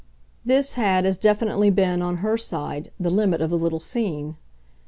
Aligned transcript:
this 0.43 0.73
had 0.73 1.05
as 1.05 1.19
definitely 1.19 1.69
been, 1.69 2.01
on 2.01 2.17
her 2.25 2.35
side, 2.35 2.89
the 2.99 3.11
limit 3.11 3.39
of 3.39 3.51
the 3.51 3.55
little 3.59 3.79
scene. 3.79 4.35